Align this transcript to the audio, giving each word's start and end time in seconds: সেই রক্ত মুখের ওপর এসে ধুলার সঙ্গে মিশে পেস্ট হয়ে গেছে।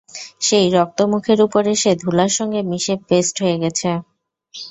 সেই 0.41 0.67
রক্ত 0.75 0.99
মুখের 1.11 1.39
ওপর 1.45 1.63
এসে 1.75 1.91
ধুলার 2.01 2.31
সঙ্গে 2.37 2.59
মিশে 2.71 2.95
পেস্ট 3.07 3.35
হয়ে 3.43 3.57
গেছে। 3.63 3.89